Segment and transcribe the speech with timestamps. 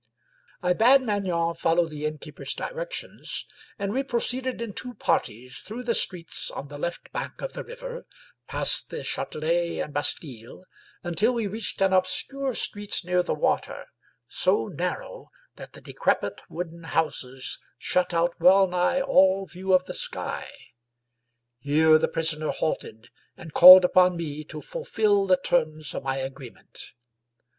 [0.63, 3.45] I bade Maignan follow the innkeeper's directions,
[3.77, 7.63] and we proceeded in two parties through the streets on the left bank of the
[7.63, 8.07] river,
[8.47, 10.65] past the Chatelet and Bastile,
[11.03, 13.85] until we reached an obscure street near the water,
[14.27, 19.93] so narrow that the decrepit wooden houses shut out well nigh all view of the
[19.93, 20.49] sky.
[21.59, 26.49] Here the prisoner halted and called upon me to fulfill the terms of my agree
[26.49, 26.93] ment.